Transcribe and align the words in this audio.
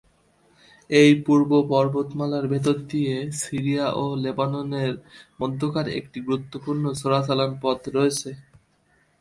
এই 0.89 1.11
পূর্ব 1.25 1.51
পর্বতমালার 1.71 2.45
ভেতর 2.53 2.75
দিয়ে 2.91 3.15
সিরিয়া 3.41 3.85
ও 3.95 4.05
লেবাননের 4.23 4.93
মধ্যকার 5.41 5.87
একটি 5.99 6.19
গুরুত্বপূর্ণ 6.27 6.83
চোরাচালানের 7.01 7.59
পথ 7.63 7.79
রয়েছে। 7.97 8.29